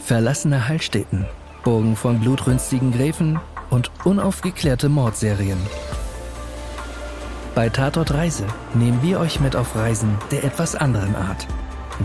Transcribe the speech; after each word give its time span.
verlassene 0.00 0.68
Heilstätten, 0.68 1.26
Burgen 1.62 1.96
von 1.96 2.20
blutrünstigen 2.20 2.92
Gräfen 2.92 3.38
und 3.70 3.90
unaufgeklärte 4.04 4.88
Mordserien. 4.88 5.58
Bei 7.54 7.68
Tatort 7.68 8.14
Reise 8.14 8.44
nehmen 8.74 9.02
wir 9.02 9.20
euch 9.20 9.40
mit 9.40 9.56
auf 9.56 9.76
Reisen 9.76 10.16
der 10.30 10.44
etwas 10.44 10.74
anderen 10.74 11.14
Art. 11.16 11.46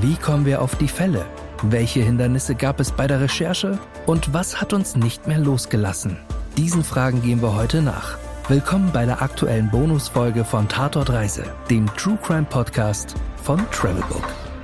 Wie 0.01 0.15
kommen 0.15 0.45
wir 0.45 0.61
auf 0.61 0.75
die 0.75 0.87
Fälle? 0.87 1.25
Welche 1.61 2.01
Hindernisse 2.01 2.55
gab 2.55 2.79
es 2.79 2.91
bei 2.91 3.07
der 3.07 3.21
Recherche? 3.21 3.79
Und 4.05 4.33
was 4.33 4.59
hat 4.59 4.73
uns 4.73 4.95
nicht 4.95 5.27
mehr 5.27 5.39
losgelassen? 5.39 6.17
Diesen 6.57 6.83
Fragen 6.83 7.21
gehen 7.21 7.41
wir 7.41 7.55
heute 7.55 7.81
nach. 7.81 8.17
Willkommen 8.47 8.91
bei 8.93 9.05
der 9.05 9.21
aktuellen 9.21 9.71
Bonusfolge 9.71 10.45
von 10.45 10.67
Tatort 10.67 11.09
Reise, 11.09 11.45
dem 11.69 11.87
True 11.95 12.17
Crime 12.21 12.45
Podcast 12.47 13.15
von 13.43 13.59
Travelbook. 13.71 14.54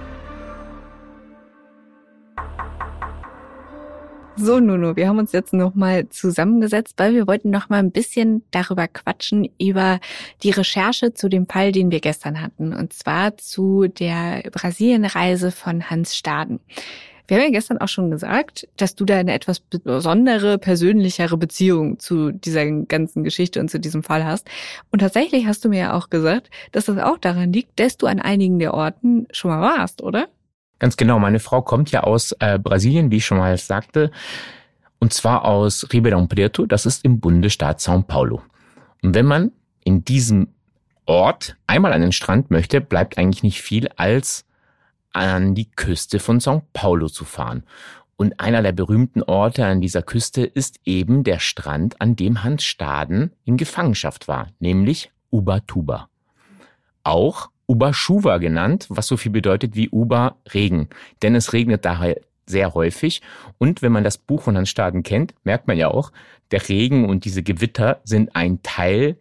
So, 4.38 4.60
Nuno, 4.60 4.96
wir 4.96 5.08
haben 5.08 5.20
uns 5.20 5.34
jetzt 5.34 5.54
nochmal 5.54 6.08
zusammengesetzt, 6.10 6.96
weil 6.98 7.14
wir 7.14 7.28
wollten 7.28 7.50
noch 7.50 7.70
mal 7.70 7.80
ein 7.80 7.92
bisschen 7.92 8.44
darüber 8.52 8.88
quatschen, 8.88 9.50
über 9.60 10.00
die 10.42 10.52
Recherche 10.52 11.14
zu 11.14 11.30
dem 11.30 11.48
Fall, 11.48 11.72
den 11.72 11.92
wir 11.92 12.00
gestern 12.00 12.42
hatten. 12.42 12.74
Und 12.74 12.94
zwar 12.94 13.38
zu 13.38 13.88
der 13.88 14.42
Brasilienreise 14.52 15.52
von 15.52 15.90
Hans 15.90 16.16
Staden. 16.16 16.60
Wir 17.28 17.38
haben 17.38 17.46
ja 17.46 17.52
gestern 17.52 17.78
auch 17.78 17.88
schon 17.88 18.10
gesagt, 18.10 18.68
dass 18.78 18.96
du 18.96 19.06
da 19.06 19.18
eine 19.18 19.34
etwas 19.34 19.60
besondere, 19.60 20.58
persönlichere 20.58 21.38
Beziehung 21.38 22.00
zu 22.00 22.32
dieser 22.32 22.66
ganzen 22.66 23.24
Geschichte 23.24 23.60
und 23.60 23.70
zu 23.70 23.80
diesem 23.80 24.02
Fall 24.04 24.26
hast. 24.26 24.50
Und 24.92 25.00
tatsächlich 25.00 25.46
hast 25.46 25.64
du 25.64 25.70
mir 25.70 25.80
ja 25.80 25.94
auch 25.94 26.10
gesagt, 26.10 26.50
dass 26.72 26.86
das 26.86 26.98
auch 26.98 27.18
daran 27.18 27.54
liegt, 27.54 27.80
dass 27.80 27.98
du 27.98 28.08
an 28.08 28.20
einigen 28.20 28.60
der 28.60 28.74
Orten 28.74 29.28
schon 29.32 29.52
mal 29.52 29.62
warst, 29.62 30.02
oder? 30.02 30.28
Ganz 30.82 30.98
genau. 30.98 31.20
Meine 31.20 31.40
Frau 31.40 31.62
kommt 31.62 31.92
ja 31.92 32.02
aus 32.02 32.32
äh, 32.40 32.58
Brasilien, 32.58 33.12
wie 33.12 33.18
ich 33.18 33.26
schon 33.28 33.38
mal 33.38 33.56
sagte. 33.56 34.10
Und 34.98 35.14
zwar 35.14 35.46
aus 35.46 35.86
Ribeirão 35.92 36.28
Preto. 36.28 36.66
Das 36.66 36.88
ist 36.88 37.06
im 37.06 37.20
Bundesstaat 37.20 37.80
São 37.80 38.02
Paulo. 38.02 38.42
Und 39.04 39.14
wenn 39.14 39.28
man 39.28 39.52
in 39.84 40.04
diesem 40.04 40.48
Ort 41.06 41.56
einmal 41.68 41.94
an 41.94 42.02
den 42.02 42.12
Strand 42.12 42.50
möchte, 42.50 42.82
bleibt 42.82 43.20
eigentlich 43.20 43.44
nicht 43.44 43.62
viel, 43.62 43.90
als 43.96 44.44
an 45.14 45.54
die 45.54 45.70
Küste 45.70 46.18
von 46.18 46.40
São 46.40 46.64
Paulo 46.74 47.10
zu 47.10 47.26
fahren. 47.26 47.62
Und 48.16 48.40
einer 48.40 48.64
der 48.64 48.72
berühmten 48.72 49.22
Orte 49.22 49.64
an 49.68 49.82
dieser 49.82 50.02
Küste 50.02 50.42
ist 50.42 50.80
eben 50.84 51.24
der 51.24 51.38
Strand, 51.38 52.02
an 52.02 52.16
dem 52.16 52.44
Hans 52.44 52.64
Staden 52.64 53.34
in 53.46 53.56
Gefangenschaft 53.56 54.28
war, 54.28 54.48
nämlich 54.58 55.12
Ubatuba. 55.30 56.10
Auch 57.04 57.51
Ubaschuva 57.72 58.38
genannt, 58.38 58.88
was 58.90 59.08
so 59.08 59.16
viel 59.16 59.32
bedeutet 59.32 59.76
wie 59.78 59.90
Uba 59.90 60.36
Regen. 60.54 60.90
Denn 61.22 61.36
es 61.36 61.54
regnet 61.54 61.86
daher 61.86 62.20
sehr 62.46 62.74
häufig. 62.74 63.22
Und 63.60 63.82
wenn 63.82 63.94
man 63.94 64.04
das 64.04 64.18
Buch 64.18 64.42
von 64.42 64.58
Hans 64.58 64.70
Staden 64.70 65.04
kennt, 65.04 65.34
merkt 65.46 65.68
man 65.68 65.78
ja 65.78 65.88
auch, 65.88 66.12
der 66.52 66.68
Regen 66.68 67.08
und 67.08 67.24
diese 67.24 67.44
Gewitter 67.44 68.02
sind 68.04 68.36
ein 68.36 68.62
Teil 68.62 69.18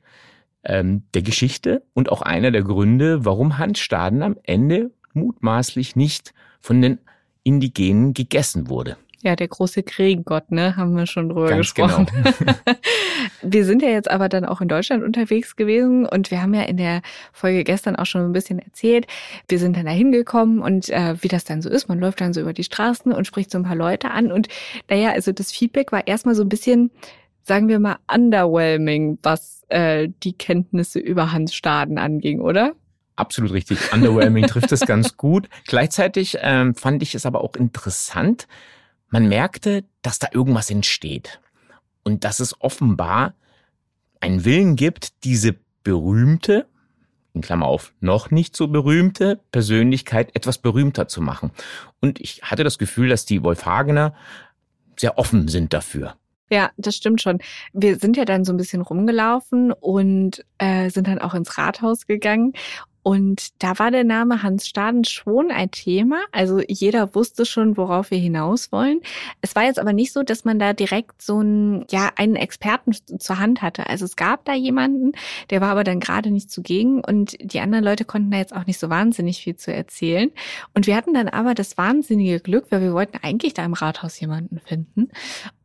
ähm, 0.65 1.05
der 1.15 1.23
Geschichte 1.23 1.84
und 1.95 2.11
auch 2.11 2.23
einer 2.23 2.51
der 2.51 2.62
Gründe, 2.62 3.25
warum 3.25 3.56
Hans 3.56 3.78
Staden 3.78 4.23
am 4.23 4.37
Ende 4.43 4.91
mutmaßlich 5.12 5.95
nicht 5.95 6.34
von 6.61 6.83
den 6.83 6.98
Indigenen 7.45 8.15
gegessen 8.15 8.69
wurde. 8.69 8.97
Ja, 9.22 9.36
der 9.36 9.48
große 9.48 9.82
Kriegengott, 9.82 10.50
ne, 10.50 10.76
haben 10.76 10.96
wir 10.96 11.06
schon 11.06 11.28
drüber 11.28 11.48
Ganz 11.48 11.74
gesprochen. 11.74 12.06
Genau. 12.10 12.54
wir 13.42 13.64
sind 13.66 13.82
ja 13.82 13.90
jetzt 13.90 14.10
aber 14.10 14.30
dann 14.30 14.46
auch 14.46 14.62
in 14.62 14.68
Deutschland 14.68 15.04
unterwegs 15.04 15.56
gewesen 15.56 16.06
und 16.06 16.30
wir 16.30 16.40
haben 16.40 16.54
ja 16.54 16.62
in 16.62 16.78
der 16.78 17.02
Folge 17.32 17.64
gestern 17.64 17.96
auch 17.96 18.06
schon 18.06 18.22
ein 18.22 18.32
bisschen 18.32 18.58
erzählt. 18.58 19.06
Wir 19.46 19.58
sind 19.58 19.76
dann 19.76 19.84
da 19.84 19.92
hingekommen 19.92 20.60
und 20.60 20.88
äh, 20.88 21.22
wie 21.22 21.28
das 21.28 21.44
dann 21.44 21.60
so 21.60 21.68
ist, 21.68 21.88
man 21.88 22.00
läuft 22.00 22.22
dann 22.22 22.32
so 22.32 22.41
über 22.41 22.54
die 22.54 22.64
Straßen 22.64 23.12
und 23.12 23.26
spricht 23.26 23.50
so 23.50 23.58
ein 23.58 23.64
paar 23.64 23.76
Leute 23.76 24.10
an 24.10 24.32
und 24.32 24.48
naja, 24.88 25.10
also 25.10 25.32
das 25.32 25.52
Feedback 25.52 25.92
war 25.92 26.06
erstmal 26.06 26.34
so 26.34 26.42
ein 26.42 26.48
bisschen, 26.48 26.91
sagen 27.42 27.68
wir 27.68 27.78
mal, 27.78 27.98
underwhelming, 28.10 29.18
was 29.22 29.64
äh, 29.68 30.08
die 30.22 30.32
Kenntnisse 30.32 30.98
über 30.98 31.30
Hans 31.32 31.54
Staden 31.54 31.98
anging, 31.98 32.41
oder? 32.41 32.72
Absolut 33.16 33.53
richtig. 33.53 33.92
Underwhelming 33.92 34.47
trifft 34.47 34.72
es 34.72 34.80
ganz 34.80 35.19
gut. 35.19 35.50
Gleichzeitig 35.66 36.38
ähm, 36.41 36.75
fand 36.75 37.03
ich 37.03 37.14
es 37.14 37.26
aber 37.26 37.44
auch 37.44 37.54
interessant, 37.54 38.48
man 39.10 39.28
merkte, 39.28 39.84
dass 40.03 40.19
da 40.19 40.28
irgendwas 40.32 40.71
entsteht 40.71 41.41
und 42.04 42.25
dass 42.25 42.41
es 42.41 42.60
offenbar 42.60 43.34
einen 44.21 44.44
Willen 44.44 44.76
gibt, 44.76 45.25
diese 45.25 45.56
berühmte, 45.82 46.66
in 47.34 47.43
Klammer 47.43 47.66
auf, 47.66 47.93
noch 48.00 48.31
nicht 48.31 48.56
so 48.56 48.69
berühmte 48.69 49.41
Persönlichkeit 49.53 50.34
etwas 50.34 50.59
berühmter 50.59 51.09
zu 51.09 51.21
machen. 51.21 51.50
Und 52.00 52.21
ich 52.21 52.43
hatte 52.43 52.65
das 52.65 52.78
Gefühl, 52.78 53.09
dass 53.09 53.25
die 53.25 53.43
Wolfhagener 53.43 54.15
sehr 54.97 55.19
offen 55.19 55.48
sind 55.48 55.72
dafür. 55.72 56.16
Ja, 56.53 56.71
das 56.77 56.97
stimmt 56.97 57.22
schon. 57.22 57.38
Wir 57.72 57.97
sind 57.97 58.16
ja 58.16 58.25
dann 58.25 58.44
so 58.44 58.53
ein 58.53 58.56
bisschen 58.56 58.82
rumgelaufen 58.82 59.72
und 59.72 60.44
äh, 60.59 60.91
sind 60.91 61.06
dann 61.06 61.21
auch 61.21 61.34
ins 61.34 61.56
Rathaus 61.56 62.06
gegangen. 62.06 62.54
Und 63.03 63.62
da 63.62 63.78
war 63.78 63.91
der 63.91 64.05
Name 64.05 64.43
Hans 64.43 64.66
Staden 64.66 65.05
schon 65.05 65.50
ein 65.50 65.71
Thema. 65.71 66.21
Also 66.33 66.61
jeder 66.66 67.15
wusste 67.15 67.47
schon, 67.47 67.77
worauf 67.77 68.11
wir 68.11 68.19
hinaus 68.19 68.72
wollen. 68.72 69.00
Es 69.41 69.56
war 69.56 69.65
jetzt 69.65 69.78
aber 69.78 69.93
nicht 69.93 70.12
so, 70.12 70.22
dass 70.22 70.44
man 70.44 70.59
da 70.59 70.72
direkt 70.72 71.22
so 71.22 71.39
einen, 71.39 71.87
ja, 71.91 72.10
einen 72.16 72.37
Experten 72.37 72.93
zur 73.19 73.39
Hand 73.39 73.62
hatte. 73.62 73.87
Also 73.89 74.05
es 74.05 74.16
gab 74.16 74.44
da 74.44 74.55
jemanden, 74.55 75.12
der 75.49 75.60
war 75.60 75.71
aber 75.71 75.84
dann 75.84 76.00
gerade 76.00 76.31
nicht 76.31 76.50
zugegen 76.50 77.03
und 77.03 77.37
die 77.41 77.60
anderen 77.60 77.84
Leute 77.84 78.05
konnten 78.05 78.31
da 78.31 78.39
jetzt 78.39 78.55
auch 78.55 78.66
nicht 78.66 78.78
so 78.78 78.91
wahnsinnig 78.91 79.43
viel 79.43 79.56
zu 79.56 79.72
erzählen. 79.72 80.31
Und 80.75 80.87
wir 80.87 80.97
hatten 80.97 81.15
dann 81.15 81.28
aber 81.28 81.55
das 81.55 81.78
wahnsinnige 81.78 82.41
Glück, 82.41 82.66
weil 82.71 82.83
wir 82.83 82.93
wollten 82.93 83.19
eigentlich 83.22 83.55
da 83.55 83.65
im 83.65 83.72
Rathaus 83.72 84.21
jemanden 84.21 84.60
finden. 84.60 85.09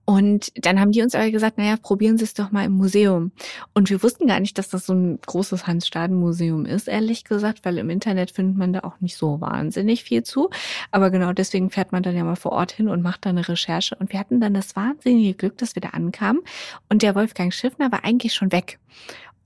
Und 0.05 0.51
dann 0.55 0.79
haben 0.79 0.91
die 0.91 1.01
uns 1.01 1.15
aber 1.15 1.31
gesagt, 1.31 1.57
naja, 1.57 1.77
probieren 1.81 2.17
Sie 2.17 2.23
es 2.23 2.35
doch 2.35 2.51
mal 2.51 2.65
im 2.65 2.73
Museum. 2.73 3.31
Und 3.73 3.89
wir 3.89 4.03
wussten 4.03 4.27
gar 4.27 4.39
nicht, 4.39 4.57
dass 4.57 4.69
das 4.69 4.85
so 4.85 4.93
ein 4.93 5.19
großes 5.25 5.65
Hans-Staden-Museum 5.65 6.65
ist, 6.65 6.87
ehrlich 6.87 7.23
gesagt, 7.23 7.65
weil 7.65 7.79
im 7.79 7.89
Internet 7.89 8.29
findet 8.29 8.55
man 8.55 8.71
da 8.71 8.81
auch 8.81 8.99
nicht 8.99 9.17
so 9.17 9.41
wahnsinnig 9.41 10.03
viel 10.03 10.21
zu. 10.23 10.51
Aber 10.91 11.09
genau 11.09 11.33
deswegen 11.33 11.71
fährt 11.71 11.91
man 11.91 12.03
dann 12.03 12.15
ja 12.15 12.23
mal 12.23 12.35
vor 12.35 12.51
Ort 12.51 12.71
hin 12.71 12.87
und 12.87 13.01
macht 13.01 13.25
da 13.25 13.31
eine 13.31 13.47
Recherche. 13.47 13.95
Und 13.95 14.13
wir 14.13 14.19
hatten 14.19 14.39
dann 14.39 14.53
das 14.53 14.75
wahnsinnige 14.75 15.33
Glück, 15.33 15.57
dass 15.57 15.75
wir 15.75 15.81
da 15.81 15.89
ankamen. 15.89 16.43
Und 16.87 17.01
der 17.01 17.15
Wolfgang 17.15 17.51
Schiffner 17.51 17.91
war 17.91 18.03
eigentlich 18.03 18.33
schon 18.33 18.51
weg 18.51 18.79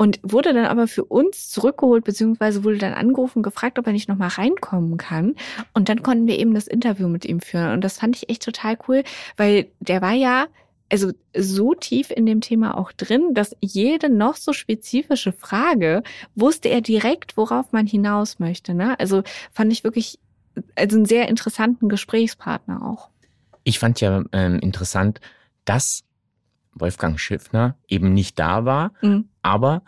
und 0.02 0.20
wurde 0.24 0.54
dann 0.54 0.66
aber 0.66 0.88
für 0.88 1.04
uns 1.04 1.50
zurückgeholt, 1.50 2.06
beziehungsweise 2.06 2.64
wurde 2.64 2.78
dann 2.78 2.94
angerufen, 2.94 3.44
gefragt, 3.44 3.78
ob 3.78 3.86
er 3.86 3.92
nicht 3.92 4.08
nochmal 4.08 4.30
reinkommen 4.30 4.96
kann. 4.96 5.36
Und 5.74 5.90
dann 5.90 6.02
konnten 6.02 6.26
wir 6.26 6.40
eben 6.40 6.54
das 6.54 6.68
Interview 6.68 7.10
mit 7.10 7.26
ihm 7.26 7.42
führen. 7.42 7.74
Und 7.74 7.84
das 7.84 7.98
fand 7.98 8.16
ich 8.16 8.30
echt 8.30 8.44
total 8.44 8.78
cool, 8.88 9.04
weil 9.36 9.68
der 9.82 10.02
war 10.02 10.14
ja 10.14 10.48
also 10.90 11.12
so 11.36 11.74
tief 11.74 12.12
in 12.12 12.26
dem 12.26 12.40
Thema 12.40 12.78
auch 12.78 12.94
drin, 12.94 13.34
dass 13.34 13.58
jede 13.60 14.10
noch 14.10 14.38
so 14.38 14.54
spezifische 14.54 15.34
Frage 15.34 16.02
wusste 16.34 16.70
er 16.70 16.80
direkt, 16.80 17.36
worauf 17.36 17.74
man 17.74 17.86
hinaus 17.86 18.40
möchte. 18.40 18.74
Ne? 18.74 18.98
Also 19.02 19.24
fand 19.52 19.72
ich 19.74 19.84
wirklich 19.84 20.18
also 20.76 20.96
einen 20.96 21.06
sehr 21.06 21.28
interessanten 21.28 21.90
Gesprächspartner 21.90 22.86
auch. 22.86 23.10
Ich 23.66 23.80
fand 23.80 24.00
ja 24.00 24.24
ähm, 24.32 24.60
interessant, 24.60 25.20
dass 25.66 26.06
Wolfgang 26.74 27.20
Schiffner 27.20 27.76
eben 27.88 28.14
nicht 28.14 28.40
da 28.40 28.66
war, 28.66 28.92
mhm. 29.02 29.30
aber 29.42 29.84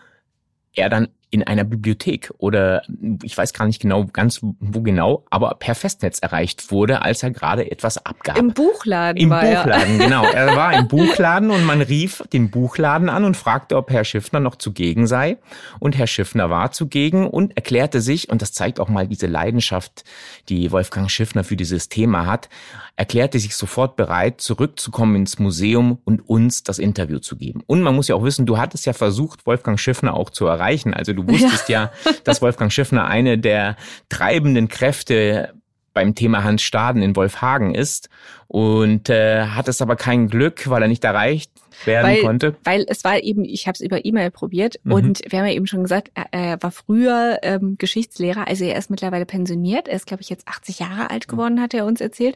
er 0.73 0.89
dann 0.89 1.09
in 1.31 1.43
einer 1.43 1.63
Bibliothek 1.63 2.29
oder 2.39 2.83
ich 3.23 3.37
weiß 3.37 3.53
gar 3.53 3.65
nicht 3.65 3.81
genau 3.81 4.05
ganz 4.05 4.41
wo 4.41 4.81
genau, 4.81 5.25
aber 5.29 5.55
per 5.55 5.75
Festnetz 5.75 6.19
erreicht 6.19 6.71
wurde, 6.71 7.01
als 7.03 7.23
er 7.23 7.31
gerade 7.31 7.71
etwas 7.71 8.05
abgab. 8.05 8.37
Im 8.37 8.53
Buchladen 8.53 9.17
Im 9.21 9.29
war 9.29 9.41
Buchladen, 9.41 9.99
er. 9.99 10.05
genau. 10.05 10.25
Er 10.31 10.55
war 10.55 10.73
im 10.73 10.87
Buchladen 10.87 11.51
und 11.51 11.63
man 11.65 11.81
rief 11.81 12.23
den 12.33 12.51
Buchladen 12.51 13.09
an 13.09 13.23
und 13.23 13.37
fragte, 13.37 13.77
ob 13.77 13.89
Herr 13.89 14.03
Schiffner 14.03 14.39
noch 14.39 14.55
zugegen 14.55 15.07
sei. 15.07 15.37
Und 15.79 15.97
Herr 15.97 16.07
Schiffner 16.07 16.49
war 16.49 16.71
zugegen 16.71 17.27
und 17.27 17.55
erklärte 17.55 18.01
sich, 18.01 18.29
und 18.29 18.41
das 18.41 18.51
zeigt 18.51 18.79
auch 18.79 18.89
mal 18.89 19.07
diese 19.07 19.27
Leidenschaft, 19.27 20.03
die 20.49 20.71
Wolfgang 20.71 21.09
Schiffner 21.09 21.43
für 21.43 21.55
dieses 21.55 21.87
Thema 21.87 22.25
hat, 22.25 22.49
erklärte 22.96 23.40
sich 23.40 23.56
sofort 23.56 23.96
bereit, 23.96 24.41
zurückzukommen 24.41 25.16
ins 25.16 25.40
Museum 25.40 25.99
und 26.05 26.28
uns 26.28 26.64
das 26.64 26.79
Interview 26.79 27.20
zu 27.20 27.35
geben. 27.35 27.64
Und 27.66 27.82
man 27.82 27.96
muss 27.96 28.08
ja 28.08 28.16
auch 28.16 28.23
wissen, 28.23 28.46
du 28.46 28.58
hattest 28.58 28.85
ja 28.85 28.93
versucht, 28.93 29.46
Wolfgang 29.46 29.79
Schiffner 29.79 30.14
auch 30.14 30.29
zu 30.29 30.46
erreichen. 30.46 30.93
Also 30.93 31.14
du 31.14 31.28
wusstest 31.28 31.70
ja, 31.70 31.91
ja 32.05 32.11
dass 32.23 32.41
Wolfgang 32.41 32.72
Schiffner 32.72 33.05
eine 33.08 33.38
der 33.38 33.76
treibenden 34.09 34.67
Kräfte 34.67 35.53
beim 35.93 36.16
Thema 36.16 36.43
Hans 36.43 36.61
Staden 36.61 37.02
in 37.02 37.16
Wolfhagen 37.16 37.76
ist 37.76 38.09
und 38.47 39.09
äh, 39.09 39.46
hat 39.46 39.67
es 39.67 39.82
aber 39.82 39.96
kein 39.96 40.28
Glück, 40.28 40.70
weil 40.70 40.82
er 40.82 40.88
nicht 40.88 41.03
erreicht 41.03 41.52
werden 41.85 42.08
weil, 42.08 42.22
konnte? 42.22 42.55
Weil 42.64 42.85
es 42.88 43.03
war 43.03 43.22
eben, 43.23 43.46
ich 43.46 43.67
habe 43.67 43.76
es 43.76 43.82
über 43.82 44.03
E-Mail 44.03 44.32
probiert 44.32 44.76
mhm. 44.84 44.91
und 44.91 45.22
wir 45.28 45.40
haben 45.40 45.47
ja 45.47 45.53
eben 45.53 45.67
schon 45.67 45.84
gesagt, 45.84 46.11
er, 46.32 46.61
war 46.61 46.72
früher 46.72 47.40
ähm, 47.43 47.78
Geschichtslehrer, 47.78 48.47
also 48.47 48.66
er 48.66 48.78
ist 48.78 48.90
mittlerweile 48.90 49.26
pensioniert. 49.26 49.88
Er 49.88 49.96
ist, 49.96 50.05
glaube 50.05 50.22
ich, 50.22 50.29
jetzt 50.29 50.47
80 50.47 50.79
Jahre 50.79 51.09
alt 51.09 51.28
geworden, 51.28 51.61
hat 51.61 51.73
er 51.73 51.85
uns 51.85 52.02
erzählt. 52.02 52.35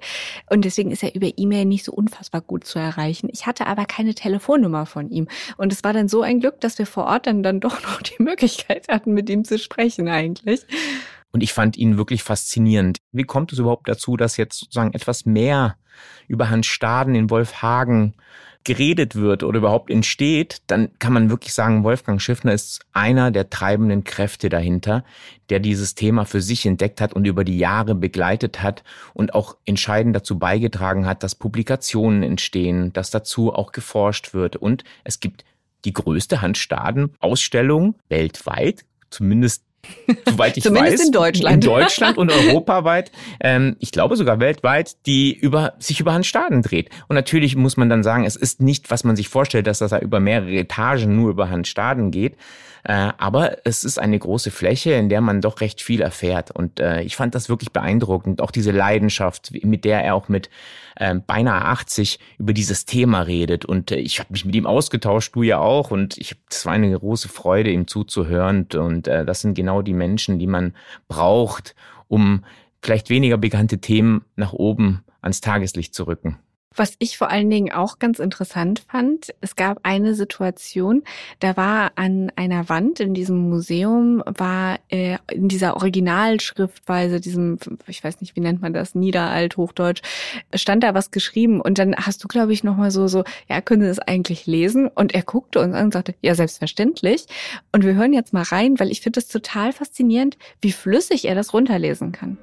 Und 0.50 0.66
deswegen 0.66 0.92
ist 0.92 1.04
er 1.04 1.16
über 1.16 1.28
E-Mail 1.36 1.66
nicht 1.66 1.84
so 1.84 1.92
unfassbar 1.92 2.42
gut 2.42 2.66
zu 2.66 2.80
erreichen. 2.80 3.30
Ich 3.32 3.46
hatte 3.46 3.68
aber 3.68 3.86
keine 3.86 4.16
Telefonnummer 4.16 4.86
von 4.86 5.10
ihm. 5.10 5.28
Und 5.58 5.74
es 5.74 5.84
war 5.84 5.94
dann 5.94 6.08
so 6.08 6.22
ein 6.22 6.40
Glück, 6.40 6.62
dass 6.62 6.80
wir 6.80 6.86
vor 6.86 7.06
Ort 7.06 7.28
dann, 7.28 7.44
dann 7.44 7.60
doch 7.60 7.82
noch 7.84 8.02
die 8.02 8.24
Möglichkeit 8.24 8.88
hatten, 8.88 9.14
mit 9.14 9.30
ihm 9.30 9.44
zu 9.44 9.60
sprechen 9.60 10.08
eigentlich. 10.08 10.62
Und 11.36 11.44
ich 11.44 11.52
fand 11.52 11.76
ihn 11.76 11.98
wirklich 11.98 12.24
faszinierend. 12.24 13.00
Wie 13.12 13.24
kommt 13.24 13.52
es 13.52 13.60
überhaupt 13.60 13.90
dazu, 13.90 14.16
dass 14.16 14.38
jetzt 14.38 14.58
sozusagen 14.58 14.94
etwas 14.94 15.26
mehr 15.26 15.76
über 16.30 16.50
Hans 16.50 16.66
Staden 16.66 17.14
in 17.14 17.30
Wolfhagen 17.30 18.14
geredet 18.64 19.16
wird 19.16 19.44
oder 19.44 19.58
überhaupt 19.58 19.90
entsteht, 19.90 20.62
dann 20.68 20.98
kann 20.98 21.12
man 21.12 21.30
wirklich 21.30 21.54
sagen, 21.54 21.84
Wolfgang 21.84 22.22
Schiffner 22.22 22.54
ist 22.54 22.86
einer 22.94 23.32
der 23.32 23.50
treibenden 23.50 24.06
Kräfte 24.06 24.48
dahinter, 24.48 25.04
der 25.50 25.60
dieses 25.60 25.94
Thema 25.94 26.24
für 26.24 26.40
sich 26.40 26.66
entdeckt 26.66 27.02
hat 27.02 27.12
und 27.12 27.26
über 27.26 27.44
die 27.44 27.58
Jahre 27.58 27.96
begleitet 27.96 28.64
hat 28.64 28.86
und 29.14 29.34
auch 29.34 29.58
entscheidend 29.66 30.16
dazu 30.16 30.40
beigetragen 30.40 31.06
hat, 31.06 31.22
dass 31.22 31.36
Publikationen 31.36 32.24
entstehen, 32.24 32.94
dass 32.94 33.12
dazu 33.12 33.54
auch 33.54 33.74
geforscht 33.74 34.34
wird. 34.34 34.56
Und 34.56 34.86
es 35.04 35.20
gibt 35.20 35.44
die 35.84 35.92
größte 35.92 36.42
Hans 36.42 36.60
Staden 36.60 37.14
Ausstellung 37.20 37.96
weltweit, 38.08 38.86
zumindest 39.10 39.66
soweit 40.26 40.58
ich 40.58 40.64
Zumindest 40.64 41.00
weiß, 41.00 41.06
in 41.08 41.12
Deutschland. 41.12 41.64
in 41.64 41.70
Deutschland 41.70 42.18
und 42.18 42.32
europaweit, 42.32 43.12
ähm, 43.40 43.76
ich 43.80 43.92
glaube 43.92 44.16
sogar 44.16 44.40
weltweit, 44.40 44.96
die 45.06 45.34
über 45.34 45.74
sich 45.80 46.00
über 46.00 46.14
Hans 46.14 46.28
Staden 46.28 46.62
dreht. 46.62 46.90
Und 47.08 47.16
natürlich 47.16 47.56
muss 47.56 47.78
man 47.78 47.90
dann 47.90 48.04
sagen, 48.04 48.26
es 48.26 48.36
ist 48.36 48.62
nicht, 48.62 48.92
was 48.92 49.04
man 49.04 49.16
sich 49.16 49.30
vorstellt, 49.30 49.68
dass 49.68 49.80
das 49.80 49.92
da 49.92 50.00
über 50.00 50.20
mehrere 50.20 50.56
Etagen 50.56 51.16
nur 51.16 51.30
über 51.30 51.50
Hans 51.50 51.68
Staden 51.68 52.12
geht, 52.12 52.36
äh, 52.88 53.12
aber 53.18 53.66
es 53.66 53.84
ist 53.84 53.98
eine 53.98 54.20
große 54.20 54.52
Fläche, 54.52 54.94
in 54.94 55.10
der 55.10 55.20
man 55.20 55.42
doch 55.42 55.60
recht 55.60 55.82
viel 55.82 56.02
erfährt. 56.02 56.52
Und 56.52 56.80
äh, 56.80 57.02
ich 57.02 57.16
fand 57.16 57.34
das 57.34 57.50
wirklich 57.50 57.72
beeindruckend. 57.72 58.42
Auch 58.42 58.52
diese 58.52 58.70
Leidenschaft, 58.70 59.52
mit 59.64 59.86
der 59.86 60.04
er 60.04 60.14
auch 60.14 60.30
mit 60.30 60.52
äh, 60.96 61.16
beinahe 61.16 61.66
80 61.66 62.20
über 62.38 62.54
dieses 62.54 62.86
Thema 62.86 63.22
redet. 63.22 63.66
Und 63.66 63.90
äh, 63.90 63.96
ich 63.96 64.20
habe 64.20 64.32
mich 64.32 64.46
mit 64.46 64.54
ihm 64.54 64.68
ausgetauscht, 64.68 65.34
du 65.34 65.42
ja 65.42 65.58
auch. 65.58 65.90
Und 65.90 66.20
ich, 66.20 66.36
das 66.48 66.68
war 66.68 66.74
eine 66.74 66.96
große 66.98 67.28
Freude, 67.28 67.72
ihm 67.72 67.88
zuzuhören. 67.88 68.68
Und 68.76 69.08
äh, 69.08 69.26
das 69.26 69.42
sind 69.42 69.56
genau 69.56 69.82
die 69.82 69.94
Menschen, 69.94 70.38
die 70.38 70.46
man 70.46 70.76
braucht, 71.08 71.74
um 72.08 72.46
vielleicht 72.84 73.10
weniger 73.10 73.38
bekannte 73.38 73.80
Themen 73.80 74.26
nach 74.36 74.54
oben 74.54 75.04
ans 75.22 75.42
Tageslicht 75.42 75.96
zu 75.96 76.04
rücken. 76.04 76.38
Was 76.76 76.96
ich 77.00 77.18
vor 77.18 77.30
allen 77.30 77.50
Dingen 77.50 77.72
auch 77.72 78.00
ganz 78.00 78.20
interessant 78.20 78.84
fand, 78.88 79.34
es 79.40 79.56
gab 79.56 79.80
eine 79.84 80.14
Situation, 80.14 81.04
da 81.40 81.56
war 81.56 81.94
an 81.96 82.32
einer 82.36 82.68
Wand 82.68 83.00
in 83.00 83.14
diesem 83.14 83.50
Museum, 83.50 84.22
war 84.26 84.80
äh, 84.90 85.18
in 85.32 85.48
dieser 85.48 85.78
Originalschriftweise, 85.78 87.22
diesem, 87.22 87.58
ich 87.88 88.04
weiß 88.04 88.20
nicht, 88.20 88.36
wie 88.36 88.42
nennt 88.42 88.62
man 88.62 88.74
das, 88.74 88.94
Niederalt, 88.94 89.56
Hochdeutsch, 89.56 90.02
stand 90.54 90.84
da 90.84 90.94
was 90.94 91.12
geschrieben 91.12 91.62
und 91.62 91.80
dann 91.80 91.96
hast 91.96 92.24
du, 92.24 92.28
glaube 92.28 92.52
ich, 92.52 92.64
nochmal 92.64 92.92
so, 92.92 93.08
so, 93.08 93.24
ja, 93.48 93.62
können 93.62 93.82
Sie 93.82 93.88
das 93.88 94.00
eigentlich 94.00 94.46
lesen? 94.46 94.88
Und 94.88 95.14
er 95.14 95.24
guckte 95.24 95.62
uns 95.62 95.74
an 95.74 95.86
und 95.86 95.94
sagte, 95.94 96.16
ja, 96.22 96.36
selbstverständlich. 96.36 97.26
Und 97.72 97.86
wir 97.86 97.96
hören 97.96 98.14
jetzt 98.14 98.34
mal 98.34 98.44
rein, 98.44 98.80
weil 98.80 98.92
ich 98.92 99.02
finde 99.02 99.20
es 99.20 99.28
total 99.28 99.72
faszinierend, 99.72 100.38
wie 100.62 100.72
flüssig 100.72 101.26
er 101.26 101.36
das 101.36 101.54
runterlesen 101.54 102.12
kann. 102.12 102.38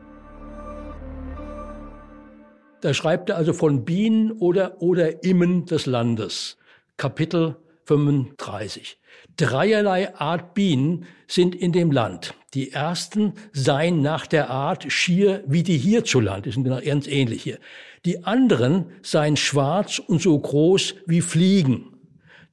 Da 2.82 2.92
schreibt 2.94 3.30
er 3.30 3.36
also 3.36 3.52
von 3.52 3.84
Bienen 3.84 4.32
oder, 4.32 4.82
oder 4.82 5.22
Immen 5.22 5.66
des 5.66 5.86
Landes. 5.86 6.56
Kapitel 6.96 7.56
35. 7.84 8.98
Dreierlei 9.36 10.12
Art 10.16 10.52
Bienen 10.54 11.06
sind 11.28 11.54
in 11.54 11.70
dem 11.70 11.92
Land. 11.92 12.34
Die 12.54 12.72
ersten 12.72 13.34
seien 13.52 14.02
nach 14.02 14.26
der 14.26 14.50
Art 14.50 14.92
schier 14.92 15.44
wie 15.46 15.62
die 15.62 15.78
hierzuland, 15.78 16.44
die 16.44 16.50
sind 16.50 16.64
ganz 16.64 17.06
ähnlich 17.06 17.44
hier. 17.44 17.60
Die 18.04 18.24
anderen 18.24 18.86
seien 19.00 19.36
schwarz 19.36 20.00
und 20.00 20.20
so 20.20 20.36
groß 20.36 20.96
wie 21.06 21.20
Fliegen. 21.20 21.96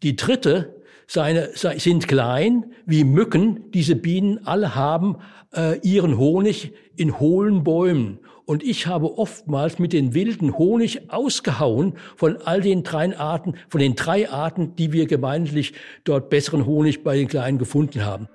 Die 0.04 0.16
dritte 0.16 0.76
seine, 1.08 1.50
sind 1.56 2.08
klein 2.08 2.72
wie 2.86 3.04
Mücken. 3.04 3.72
Diese 3.72 3.96
Bienen 3.96 4.46
alle 4.46 4.76
haben 4.76 5.18
äh, 5.56 5.80
ihren 5.80 6.20
Honig 6.20 6.72
in 6.96 7.20
hohlen 7.20 7.64
Bäumen 7.64 8.20
und 8.50 8.64
ich 8.64 8.88
habe 8.88 9.20
oftmals 9.20 9.78
mit 9.78 9.94
den 9.94 10.16
wilden 10.16 10.58
Honig 10.58 11.12
ausgehauen 11.12 11.94
von 12.16 12.38
all 12.38 12.62
den 12.62 12.82
drei 12.82 13.16
Arten, 13.16 13.54
von 13.70 13.80
den 13.80 13.94
drei 13.94 14.28
Arten, 14.28 14.76
die 14.76 14.92
wir 14.92 15.06
gemeinlich 15.06 15.74
dort 16.04 16.32
besseren 16.32 16.66
Honig 16.66 17.04
bei 17.04 17.16
den 17.16 17.28
Kleinen 17.28 17.60
gefunden 17.60 18.04
haben. 18.04 18.28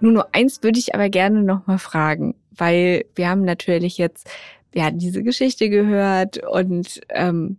Nun, 0.00 0.14
nur 0.14 0.34
eins 0.34 0.62
würde 0.62 0.78
ich 0.78 0.94
aber 0.94 1.10
gerne 1.10 1.42
noch 1.42 1.66
mal 1.66 1.76
fragen, 1.76 2.34
weil 2.50 3.04
wir 3.14 3.28
haben 3.28 3.42
natürlich 3.42 3.98
jetzt 3.98 4.26
ja 4.74 4.90
diese 4.90 5.22
Geschichte 5.22 5.68
gehört 5.68 6.42
und 6.50 7.02
ähm, 7.10 7.58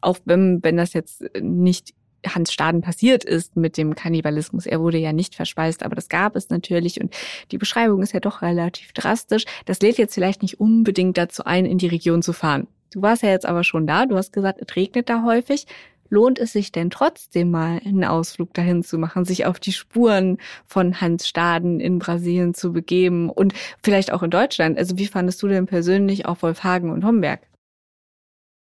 auch 0.00 0.18
wenn, 0.24 0.60
wenn 0.64 0.76
das 0.76 0.92
jetzt 0.92 1.22
nicht 1.40 1.94
Hans 2.26 2.52
Staden 2.52 2.80
passiert 2.80 3.24
ist 3.24 3.56
mit 3.56 3.76
dem 3.76 3.94
Kannibalismus. 3.94 4.66
Er 4.66 4.80
wurde 4.80 4.98
ja 4.98 5.12
nicht 5.12 5.34
verspeist, 5.34 5.82
aber 5.82 5.94
das 5.94 6.08
gab 6.08 6.36
es 6.36 6.50
natürlich 6.50 7.00
und 7.00 7.14
die 7.52 7.58
Beschreibung 7.58 8.02
ist 8.02 8.12
ja 8.12 8.20
doch 8.20 8.42
relativ 8.42 8.92
drastisch. 8.92 9.44
Das 9.66 9.80
lädt 9.80 9.98
jetzt 9.98 10.14
vielleicht 10.14 10.42
nicht 10.42 10.60
unbedingt 10.60 11.16
dazu 11.16 11.44
ein, 11.44 11.64
in 11.64 11.78
die 11.78 11.86
Region 11.86 12.22
zu 12.22 12.32
fahren. 12.32 12.66
Du 12.92 13.02
warst 13.02 13.22
ja 13.22 13.30
jetzt 13.30 13.46
aber 13.46 13.64
schon 13.64 13.86
da, 13.86 14.06
du 14.06 14.16
hast 14.16 14.32
gesagt, 14.32 14.60
es 14.60 14.74
regnet 14.74 15.08
da 15.08 15.22
häufig. 15.22 15.66
Lohnt 16.10 16.38
es 16.38 16.52
sich 16.52 16.72
denn 16.72 16.88
trotzdem 16.88 17.50
mal 17.50 17.82
einen 17.84 18.04
Ausflug 18.04 18.54
dahin 18.54 18.82
zu 18.82 18.96
machen, 18.96 19.26
sich 19.26 19.44
auf 19.44 19.60
die 19.60 19.72
Spuren 19.72 20.38
von 20.66 21.02
Hans 21.02 21.28
Staden 21.28 21.80
in 21.80 21.98
Brasilien 21.98 22.54
zu 22.54 22.72
begeben 22.72 23.28
und 23.28 23.52
vielleicht 23.82 24.10
auch 24.12 24.22
in 24.22 24.30
Deutschland? 24.30 24.78
Also 24.78 24.96
wie 24.96 25.06
fandest 25.06 25.42
du 25.42 25.48
denn 25.48 25.66
persönlich 25.66 26.24
auch 26.24 26.40
Wolfhagen 26.40 26.90
und 26.90 27.04
Homberg? 27.04 27.40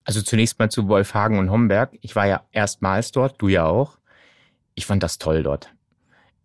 Also 0.07 0.21
zunächst 0.21 0.57
mal 0.57 0.71
zu 0.71 0.88
Wolfhagen 0.88 1.38
und 1.38 1.51
Homberg. 1.51 1.98
Ich 2.00 2.15
war 2.15 2.25
ja 2.25 2.45
erstmals 2.54 3.12
dort, 3.12 3.42
du 3.42 3.50
ja 3.50 3.65
auch. 3.65 3.98
Ich 4.74 4.86
fand 4.86 5.04
das 5.04 5.18
toll 5.18 5.44
dort. 5.44 5.75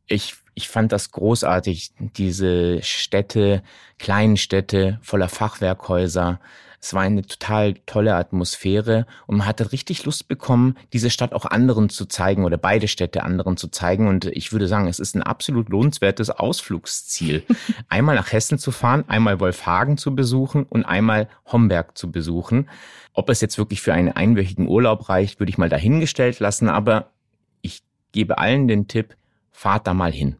Ich, 0.06 0.34
ich 0.54 0.68
fand 0.68 0.92
das 0.92 1.10
großartig, 1.10 1.92
diese 1.98 2.82
Städte, 2.82 3.62
kleinen 3.98 4.36
Städte 4.36 4.98
voller 5.02 5.28
Fachwerkhäuser, 5.28 6.40
es 6.82 6.94
war 6.94 7.02
eine 7.02 7.22
total 7.22 7.74
tolle 7.86 8.16
Atmosphäre 8.16 9.06
und 9.28 9.36
man 9.36 9.46
hatte 9.46 9.70
richtig 9.70 10.04
Lust 10.04 10.26
bekommen, 10.26 10.76
diese 10.92 11.10
Stadt 11.10 11.32
auch 11.32 11.44
anderen 11.44 11.90
zu 11.90 12.06
zeigen 12.06 12.44
oder 12.44 12.56
beide 12.56 12.88
Städte 12.88 13.22
anderen 13.22 13.56
zu 13.56 13.68
zeigen. 13.68 14.08
Und 14.08 14.24
ich 14.24 14.50
würde 14.50 14.66
sagen, 14.66 14.88
es 14.88 14.98
ist 14.98 15.14
ein 15.14 15.22
absolut 15.22 15.68
lohnenswertes 15.68 16.30
Ausflugsziel, 16.30 17.44
einmal 17.88 18.16
nach 18.16 18.32
Hessen 18.32 18.58
zu 18.58 18.72
fahren, 18.72 19.04
einmal 19.06 19.38
Wolfhagen 19.38 19.96
zu 19.96 20.16
besuchen 20.16 20.64
und 20.64 20.84
einmal 20.84 21.28
Homberg 21.46 21.96
zu 21.96 22.10
besuchen. 22.10 22.68
Ob 23.12 23.28
es 23.30 23.40
jetzt 23.40 23.58
wirklich 23.58 23.80
für 23.80 23.94
einen 23.94 24.10
einwöchigen 24.10 24.66
Urlaub 24.66 25.08
reicht, 25.08 25.38
würde 25.38 25.50
ich 25.50 25.58
mal 25.58 25.68
dahingestellt 25.68 26.40
lassen, 26.40 26.68
aber 26.68 27.12
ich 27.60 27.84
gebe 28.10 28.38
allen 28.38 28.66
den 28.66 28.88
Tipp, 28.88 29.14
fahrt 29.52 29.86
da 29.86 29.94
mal 29.94 30.10
hin. 30.10 30.34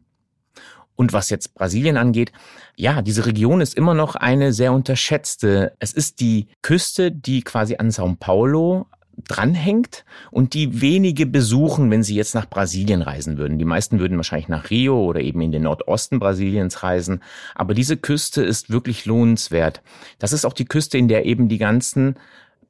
Und 0.95 1.13
was 1.13 1.29
jetzt 1.29 1.55
Brasilien 1.55 1.97
angeht, 1.97 2.31
ja, 2.75 3.01
diese 3.01 3.25
Region 3.25 3.61
ist 3.61 3.75
immer 3.75 3.93
noch 3.93 4.15
eine 4.15 4.53
sehr 4.53 4.73
unterschätzte. 4.73 5.73
Es 5.79 5.93
ist 5.93 6.19
die 6.19 6.47
Küste, 6.61 7.11
die 7.11 7.41
quasi 7.41 7.77
an 7.77 7.91
Sao 7.91 8.15
Paulo 8.19 8.87
dranhängt 9.27 10.05
und 10.31 10.53
die 10.53 10.81
wenige 10.81 11.25
besuchen, 11.25 11.91
wenn 11.91 12.03
sie 12.03 12.15
jetzt 12.15 12.33
nach 12.33 12.49
Brasilien 12.49 13.01
reisen 13.01 13.37
würden. 13.37 13.59
Die 13.59 13.65
meisten 13.65 13.99
würden 13.99 14.17
wahrscheinlich 14.17 14.49
nach 14.49 14.69
Rio 14.69 15.03
oder 15.03 15.21
eben 15.21 15.41
in 15.41 15.51
den 15.51 15.63
Nordosten 15.63 16.19
Brasiliens 16.19 16.83
reisen. 16.83 17.21
Aber 17.55 17.73
diese 17.73 17.97
Küste 17.97 18.43
ist 18.43 18.71
wirklich 18.71 19.05
lohnenswert. 19.05 19.81
Das 20.19 20.33
ist 20.33 20.45
auch 20.45 20.53
die 20.53 20.65
Küste, 20.65 20.97
in 20.97 21.07
der 21.07 21.25
eben 21.25 21.47
die 21.47 21.59
ganzen 21.59 22.15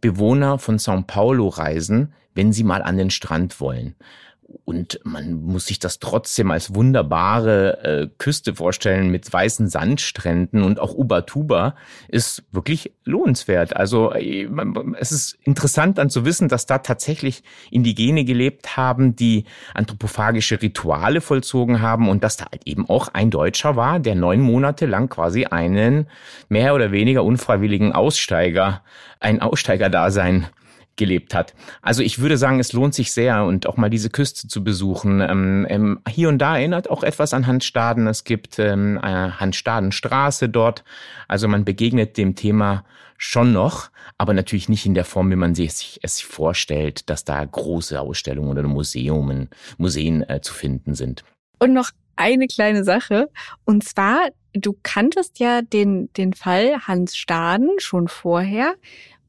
Bewohner 0.02 0.60
von 0.60 0.80
Sao 0.80 1.02
Paulo 1.02 1.48
reisen, 1.48 2.14
wenn 2.36 2.52
sie 2.52 2.64
mal 2.64 2.82
an 2.82 2.98
den 2.98 3.10
Strand 3.10 3.60
wollen. 3.60 3.96
Und 4.66 5.00
man 5.04 5.34
muss 5.44 5.68
sich 5.68 5.80
das 5.80 6.00
trotzdem 6.00 6.52
als 6.52 6.74
wunderbare 6.74 7.84
äh, 7.84 8.08
Küste 8.18 8.56
vorstellen 8.56 9.10
mit 9.10 9.32
weißen 9.32 9.68
Sandstränden 9.68 10.64
und 10.64 10.80
auch 10.80 10.94
Ubatuba 10.94 11.76
ist 12.08 12.44
wirklich 12.52 12.94
lohnenswert. 13.04 13.76
Also 13.76 14.14
äh, 14.14 14.48
es 15.00 15.12
ist 15.12 15.38
interessant 15.44 15.98
dann 15.98 16.10
zu 16.10 16.26
wissen, 16.26 16.48
dass 16.48 16.66
da 16.66 16.80
tatsächlich 16.80 17.44
Indigene 17.72 18.26
gelebt 18.26 18.78
haben, 18.78 19.16
die 19.16 19.46
anthropophagische 19.74 20.62
Rituale 20.62 21.22
vollzogen 21.22 21.82
haben 21.82 22.10
und 22.10 22.24
dass 22.24 22.38
da 22.38 22.46
halt 22.52 22.66
eben 22.66 22.90
auch 22.90 23.10
ein 23.10 23.32
Deutscher 23.32 23.76
war, 23.76 24.00
der 24.00 24.16
neun 24.16 24.42
Monate 24.42 24.86
lang 24.86 25.10
quasi 25.10 25.46
einen 25.46 26.08
mehr 26.50 26.74
oder 26.76 26.92
weniger 26.92 27.24
unfreiwilligen 27.24 27.94
Aussteiger, 27.94 28.82
ein 29.20 29.42
Aussteigerdasein 29.42 30.48
gelebt 30.96 31.34
hat. 31.34 31.54
Also 31.82 32.04
ich 32.04 32.20
würde 32.20 32.38
sagen, 32.38 32.60
es 32.60 32.74
lohnt 32.74 32.94
sich 32.94 33.12
sehr 33.12 33.44
und 33.46 33.68
auch 33.68 33.78
mal 33.78 33.90
diese 33.90 34.10
Küste 34.10 34.48
zu 34.48 34.64
besuchen. 34.64 35.22
Ähm, 35.22 35.66
ähm, 35.70 36.00
hier 36.08 36.30
und 36.30 36.38
da 36.40 36.58
erinnert 36.58 36.90
auch 36.90 37.04
etwas 37.04 37.34
an 37.34 37.48
Handstaden. 37.48 38.08
Es 38.08 38.24
gibt 38.24 38.60
ähm, 38.60 39.00
eine 39.02 39.40
Handstadenstraße 39.40 40.50
dort. 40.50 40.84
Also 41.28 41.48
man 41.48 41.66
begegnet 41.66 42.18
dem 42.18 42.36
Thema 42.36 42.86
schon 43.18 43.54
noch, 43.54 43.90
aber 44.18 44.34
natürlich 44.34 44.70
nicht 44.70 44.86
in 44.86 44.94
der 44.94 45.06
Form, 45.06 45.32
wie 45.32 45.36
man 45.36 45.56
sich 45.56 46.00
es 46.04 46.22
vorstellt, 46.22 47.10
dass 47.10 47.24
da 47.24 47.44
große 47.44 48.00
Ausstellungen 48.00 48.52
oder 48.52 48.64
Museen, 48.64 49.50
Museen 49.78 50.28
äh, 50.30 50.42
zu 50.42 50.54
finden 50.54 50.94
sind. 50.94 51.24
Und 51.60 51.74
noch 51.74 51.92
eine 52.16 52.48
kleine 52.48 52.84
Sache. 52.84 53.30
Und 53.66 53.84
zwar, 53.84 54.30
du 54.54 54.76
kanntest 54.84 55.40
ja 55.40 55.62
den, 55.62 56.12
den 56.14 56.34
Fall 56.34 56.80
Hans 56.82 57.16
Staden 57.16 57.72
schon 57.78 58.08
vorher. 58.08 58.76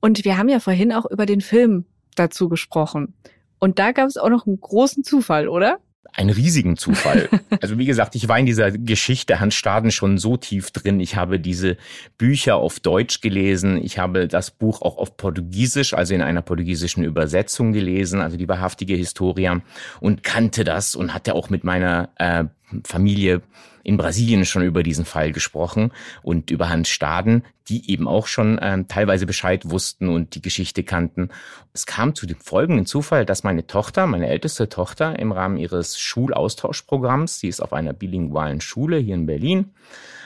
Und 0.05 0.27
wir 0.27 0.37
haben 0.37 0.51
ja 0.51 0.61
vorhin 0.61 0.93
auch 0.93 1.07
über 1.11 1.25
den 1.25 1.41
Film 1.41 1.87
dazu 2.15 2.51
gesprochen. 2.51 3.15
Und 3.59 3.79
da 3.79 3.93
gab 3.93 4.07
es 4.07 4.19
auch 4.19 4.29
noch 4.29 4.47
einen 4.47 4.61
großen 4.61 5.03
Zufall, 5.03 5.49
oder? 5.49 5.79
einen 6.13 6.29
riesigen 6.29 6.77
Zufall. 6.77 7.29
Also 7.61 7.79
wie 7.79 7.87
gesagt, 7.87 8.15
ich 8.15 8.29
war 8.29 8.39
in 8.39 8.45
dieser 8.45 8.71
Geschichte 8.73 9.41
Hans 9.41 9.55
Staden 9.55 9.91
schon 9.91 10.19
so 10.19 10.37
tief 10.37 10.71
drin. 10.71 11.01
Ich 11.01 11.17
habe 11.17 11.41
diese 11.41 11.79
Bücher 12.19 12.57
auf 12.57 12.79
Deutsch 12.79 13.23
gelesen. 13.23 13.83
Ich 13.83 13.99
habe 13.99 14.29
das 14.29 14.51
Buch 14.51 14.83
auch 14.83 14.99
auf 14.99 15.17
Portugiesisch, 15.17 15.95
also 15.95 16.15
in 16.15 16.21
einer 16.21 16.43
portugiesischen 16.43 17.05
Übersetzung 17.05 17.73
gelesen, 17.73 18.21
also 18.21 18.37
die 18.37 18.49
wahrhaftige 18.49 18.95
Historia 18.95 19.63
und 20.01 20.23
kannte 20.23 20.65
das 20.65 20.95
und 20.95 21.15
hatte 21.15 21.35
auch 21.35 21.49
mit 21.49 21.65
meiner 21.65 22.11
äh, 22.17 22.45
Familie 22.85 23.43
in 23.83 23.97
Brasilien 23.97 24.45
schon 24.47 24.63
über 24.63 24.83
diesen 24.83 25.05
Fall 25.05 25.33
gesprochen 25.33 25.93
und 26.23 26.51
über 26.51 26.69
Hans 26.71 26.89
Staden, 26.89 27.45
die 27.69 27.91
eben 27.91 28.09
auch 28.09 28.27
schon 28.27 28.59
ähm, 28.63 28.89
teilweise 28.89 29.27
Bescheid 29.27 29.71
wussten 29.71 30.09
und 30.09 30.35
die 30.35 30.43
Geschichte 30.43 30.83
kannten. 30.83 31.29
Es 31.73 31.87
kam 31.87 32.15
zu 32.15 32.27
dem 32.27 32.39
folgenden 32.41 32.87
Zufall, 32.87 33.27
dass 33.27 33.45
meine 33.45 33.67
Tochter, 33.67 34.07
meine 34.07 34.29
älteste 34.29 34.69
Tochter, 34.69 35.19
im 35.19 35.33
Rahmen 35.33 35.59
ihres 35.59 35.99
Schulaustauschprogramms, 35.99 37.41
sie 37.41 37.49
ist 37.49 37.61
auf 37.61 37.73
einer 37.73 37.93
bilingualen 37.93 38.61
Schule 38.61 38.97
hier 38.99 39.15
in 39.15 39.27
Berlin, 39.27 39.75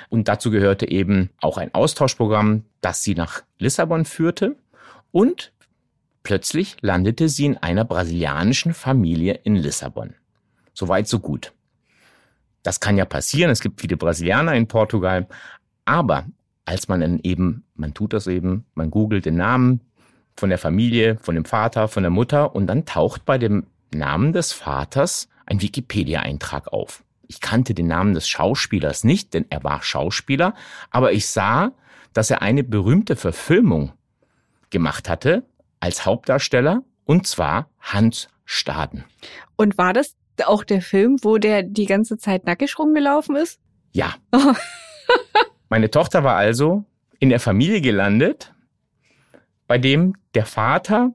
und 0.08 0.28
dazu 0.28 0.50
gehörte 0.50 0.88
eben 0.88 1.30
auch 1.40 1.58
ein 1.58 1.74
Austauschprogramm, 1.74 2.64
das 2.80 3.02
sie 3.02 3.14
nach 3.14 3.42
Lissabon 3.58 4.04
führte. 4.04 4.56
Und 5.12 5.52
plötzlich 6.22 6.76
landete 6.80 7.28
sie 7.28 7.46
in 7.46 7.56
einer 7.58 7.84
brasilianischen 7.84 8.74
Familie 8.74 9.40
in 9.44 9.56
Lissabon. 9.56 10.14
Soweit, 10.72 11.08
so 11.08 11.18
gut. 11.18 11.52
Das 12.62 12.80
kann 12.80 12.96
ja 12.96 13.04
passieren. 13.04 13.50
Es 13.50 13.60
gibt 13.60 13.80
viele 13.80 13.96
Brasilianer 13.96 14.54
in 14.54 14.68
Portugal. 14.68 15.26
Aber 15.84 16.26
als 16.64 16.88
man 16.88 17.00
dann 17.00 17.20
eben, 17.22 17.64
man 17.74 17.94
tut 17.94 18.12
das 18.12 18.26
eben, 18.26 18.66
man 18.74 18.90
googelt 18.90 19.24
den 19.24 19.36
Namen 19.36 19.80
von 20.36 20.50
der 20.50 20.58
Familie, 20.58 21.16
von 21.20 21.34
dem 21.34 21.44
Vater, 21.44 21.88
von 21.88 22.02
der 22.02 22.10
Mutter 22.10 22.54
und 22.54 22.66
dann 22.66 22.84
taucht 22.84 23.24
bei 23.24 23.38
dem 23.38 23.66
Namen 23.92 24.32
des 24.32 24.52
Vaters 24.52 25.28
ein 25.46 25.62
Wikipedia-Eintrag 25.62 26.72
auf. 26.72 27.04
Ich 27.26 27.40
kannte 27.40 27.74
den 27.74 27.86
Namen 27.86 28.14
des 28.14 28.28
Schauspielers 28.28 29.04
nicht, 29.04 29.34
denn 29.34 29.46
er 29.50 29.64
war 29.64 29.82
Schauspieler, 29.82 30.54
aber 30.90 31.12
ich 31.12 31.26
sah, 31.26 31.72
dass 32.12 32.30
er 32.30 32.42
eine 32.42 32.64
berühmte 32.64 33.16
Verfilmung 33.16 33.92
gemacht 34.70 35.08
hatte 35.08 35.44
als 35.80 36.06
Hauptdarsteller 36.06 36.82
und 37.04 37.26
zwar 37.26 37.70
Hans 37.80 38.28
Staden. 38.44 39.04
Und 39.56 39.76
war 39.76 39.92
das 39.92 40.14
auch 40.46 40.64
der 40.64 40.82
Film, 40.82 41.16
wo 41.22 41.38
der 41.38 41.62
die 41.62 41.86
ganze 41.86 42.18
Zeit 42.18 42.44
nackig 42.44 42.78
rumgelaufen 42.78 43.36
ist? 43.36 43.60
Ja. 43.92 44.14
Meine 45.68 45.90
Tochter 45.90 46.24
war 46.24 46.36
also 46.36 46.84
in 47.18 47.28
der 47.28 47.40
Familie 47.40 47.80
gelandet, 47.80 48.52
bei 49.66 49.78
dem 49.78 50.14
der 50.34 50.46
Vater 50.46 51.12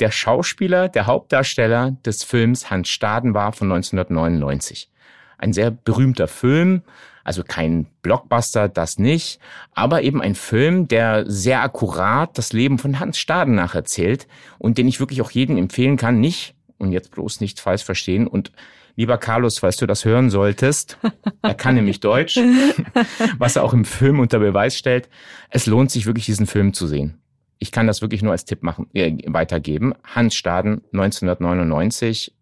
der 0.00 0.10
Schauspieler, 0.10 0.88
der 0.88 1.06
Hauptdarsteller 1.06 1.96
des 2.04 2.22
Films 2.22 2.70
Hans 2.70 2.88
Staden 2.88 3.34
war 3.34 3.52
von 3.52 3.72
1999. 3.72 4.90
Ein 5.38 5.52
sehr 5.52 5.70
berühmter 5.70 6.28
Film, 6.28 6.82
also 7.24 7.42
kein 7.42 7.86
Blockbuster, 8.02 8.68
das 8.68 8.98
nicht, 8.98 9.40
aber 9.72 10.02
eben 10.02 10.22
ein 10.22 10.34
Film, 10.34 10.86
der 10.86 11.24
sehr 11.26 11.62
akkurat 11.62 12.36
das 12.38 12.52
Leben 12.52 12.78
von 12.78 13.00
Hans 13.00 13.18
Staden 13.18 13.54
nacherzählt 13.54 14.28
und 14.58 14.78
den 14.78 14.86
ich 14.86 15.00
wirklich 15.00 15.22
auch 15.22 15.30
jedem 15.30 15.56
empfehlen 15.56 15.96
kann, 15.96 16.20
nicht 16.20 16.54
und 16.78 16.92
jetzt 16.92 17.10
bloß 17.10 17.40
nicht 17.40 17.60
falsch 17.60 17.84
verstehen. 17.84 18.26
Und 18.26 18.52
lieber 18.96 19.18
Carlos, 19.18 19.58
falls 19.58 19.76
du 19.76 19.86
das 19.86 20.04
hören 20.04 20.30
solltest, 20.30 20.98
er 21.42 21.54
kann 21.54 21.74
nämlich 21.74 22.00
Deutsch, 22.00 22.36
was 23.38 23.56
er 23.56 23.64
auch 23.64 23.72
im 23.72 23.84
Film 23.84 24.20
unter 24.20 24.38
Beweis 24.38 24.76
stellt. 24.76 25.08
Es 25.50 25.66
lohnt 25.66 25.90
sich 25.90 26.06
wirklich, 26.06 26.26
diesen 26.26 26.46
Film 26.46 26.72
zu 26.72 26.86
sehen. 26.86 27.18
Ich 27.58 27.72
kann 27.72 27.86
das 27.86 28.02
wirklich 28.02 28.22
nur 28.22 28.32
als 28.32 28.44
Tipp 28.44 28.62
machen, 28.62 28.86
äh, 28.92 29.16
weitergeben. 29.26 29.94
Hans 30.04 30.34
Staden, 30.34 30.82
1999. 30.92 32.34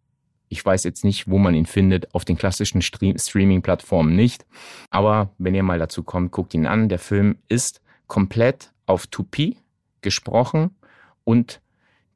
Ich 0.48 0.64
weiß 0.64 0.84
jetzt 0.84 1.04
nicht, 1.04 1.28
wo 1.28 1.38
man 1.38 1.54
ihn 1.54 1.66
findet, 1.66 2.14
auf 2.14 2.24
den 2.24 2.36
klassischen 2.36 2.82
Streaming-Plattformen 2.82 4.14
nicht. 4.14 4.44
Aber 4.90 5.30
wenn 5.38 5.54
ihr 5.54 5.62
mal 5.62 5.78
dazu 5.78 6.02
kommt, 6.02 6.32
guckt 6.32 6.54
ihn 6.54 6.66
an. 6.66 6.88
Der 6.88 6.98
Film 6.98 7.38
ist 7.48 7.80
komplett 8.06 8.72
auf 8.86 9.06
Tupi 9.06 9.56
gesprochen 10.02 10.76
und 11.24 11.60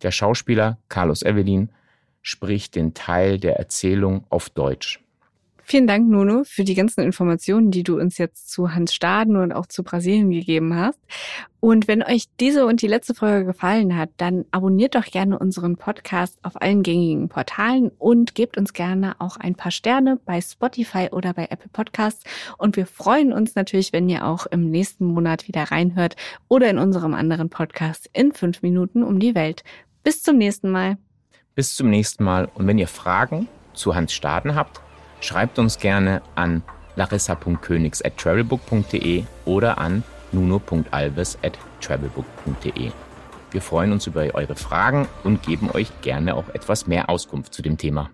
der 0.03 0.13
Schauspieler 0.13 0.79
Carlos 0.89 1.23
Evelyn 1.23 1.71
spricht 2.29 2.77
den 2.77 2.95
Teil 2.95 3.39
der 3.39 3.57
Erzählung 3.57 4.25
auf 4.29 4.51
Deutsch. 4.51 5.01
Vielen 5.71 5.87
Dank, 5.87 6.09
Nuno, 6.09 6.45
für 6.45 6.65
die 6.65 6.75
ganzen 6.75 7.03
Informationen, 7.03 7.71
die 7.71 7.83
du 7.83 7.99
uns 8.01 8.17
jetzt 8.17 8.51
zu 8.51 8.75
Hans 8.75 8.95
Staden 8.95 9.37
und 9.37 9.53
auch 9.53 9.67
zu 9.67 9.83
Brasilien 9.83 10.31
gegeben 10.31 10.75
hast. 10.75 10.99
Und 11.61 11.89
wenn 11.89 12.03
euch 12.03 12.25
diese 12.41 12.65
und 12.65 12.81
die 12.81 12.87
letzte 12.87 13.13
Folge 13.13 13.45
gefallen 13.45 13.95
hat, 13.95 14.09
dann 14.17 14.47
abonniert 14.51 14.95
doch 14.95 15.05
gerne 15.05 15.39
unseren 15.39 15.77
Podcast 15.77 16.39
auf 16.43 16.61
allen 16.63 16.83
gängigen 16.83 17.29
Portalen 17.29 17.91
und 17.99 18.35
gebt 18.35 18.57
uns 18.57 18.73
gerne 18.73 19.17
auch 19.19 19.37
ein 19.37 19.57
paar 19.57 19.71
Sterne 19.71 20.19
bei 20.25 20.41
Spotify 20.41 21.09
oder 21.13 21.35
bei 21.35 21.49
Apple 21.51 21.71
Podcasts. 21.71 22.25
Und 22.57 22.77
wir 22.77 22.87
freuen 22.87 23.35
uns 23.35 23.55
natürlich, 23.55 23.93
wenn 23.93 24.09
ihr 24.09 24.27
auch 24.27 24.47
im 24.47 24.71
nächsten 24.71 25.05
Monat 25.05 25.49
wieder 25.49 25.65
reinhört 25.65 26.17
oder 26.49 26.71
in 26.71 26.79
unserem 26.79 27.13
anderen 27.13 27.51
Podcast 27.51 28.09
in 28.15 28.33
fünf 28.33 28.63
Minuten 28.63 29.03
um 29.03 29.19
die 29.19 29.35
Welt. 29.35 29.65
Bis 30.03 30.23
zum 30.23 30.39
nächsten 30.39 30.71
Mal. 30.71 30.97
Bis 31.59 31.75
zum 31.75 31.91
nächsten 31.91 32.23
Mal 32.23 32.49
und 32.55 32.69
wenn 32.69 32.79
ihr 32.79 32.87
Fragen 32.87 33.49
zu 33.75 33.97
Hans 33.97 34.13
Staden 34.13 34.55
habt, 34.55 34.81
schreibt 35.21 35.59
uns 35.59 35.81
gerne 35.81 36.23
an 36.37 36.63
larissa.königs 36.95 38.01
at 38.01 38.17
travelbook.de 38.17 39.25
oder 39.45 39.79
an 39.79 40.05
nuno.alves 40.31 41.37
at 41.43 41.59
travelbook.de. 41.81 42.93
Wir 43.51 43.61
freuen 43.61 43.91
uns 43.91 44.07
über 44.07 44.33
eure 44.35 44.55
Fragen 44.55 45.09
und 45.25 45.43
geben 45.43 45.69
euch 45.73 45.91
gerne 46.01 46.37
auch 46.37 46.49
etwas 46.51 46.87
mehr 46.87 47.11
Auskunft 47.11 47.53
zu 47.53 47.61
dem 47.61 47.77
Thema. 47.77 48.09